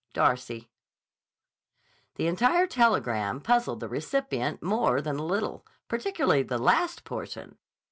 Darcy 0.13 0.71
The 2.15 2.25
entire 2.25 2.65
telegram 2.65 3.39
puzzled 3.39 3.81
the 3.81 3.87
recipient 3.87 4.63
more 4.63 4.99
than 4.99 5.19
a 5.19 5.23
little, 5.23 5.63
particularly 5.87 6.41
the 6.41 6.57
last 6.57 7.03
portion. 7.03 7.59